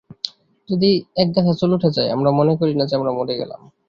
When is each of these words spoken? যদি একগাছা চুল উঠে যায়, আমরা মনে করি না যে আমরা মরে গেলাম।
যদি 0.69 0.89
একগাছা 1.17 1.53
চুল 1.53 1.71
উঠে 1.73 1.89
যায়, 1.91 2.09
আমরা 2.09 2.29
মনে 2.31 2.53
করি 2.59 2.73
না 2.75 2.83
যে 2.85 2.93
আমরা 2.95 3.11
মরে 3.11 3.35
গেলাম। 3.37 3.61